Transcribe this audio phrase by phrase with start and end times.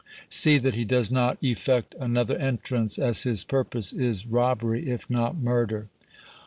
[0.29, 5.37] See that he does not effect another entrance, as his purpose is robbery if not
[5.37, 5.89] murder!"